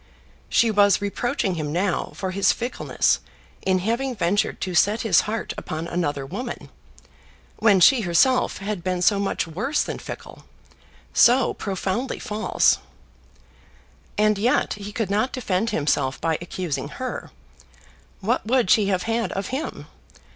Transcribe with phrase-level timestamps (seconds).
[0.49, 3.19] She was reproaching him now for his fickleness
[3.61, 6.71] in having ventured to set his heart upon another woman,
[7.57, 10.45] when she herself had been so much worse than fickle,
[11.13, 12.79] so profoundly false!
[14.17, 17.29] And yet he could not defend himself by accusing her.
[18.21, 19.85] What would she have had of him?